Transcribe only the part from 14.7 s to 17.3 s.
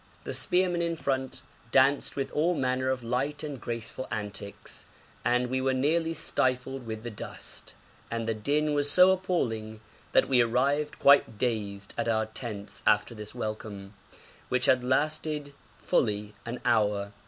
lasted fully an hour.